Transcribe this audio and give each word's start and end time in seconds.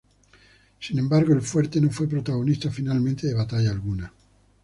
Sin 0.79 0.97
embargo, 0.97 1.31
el 1.31 1.43
fuerte 1.43 1.79
no 1.79 1.91
fue 1.91 2.07
protagonista 2.07 2.71
finalmente 2.71 3.27
de 3.27 3.35
batalla 3.35 3.69
alguna. 3.69 4.11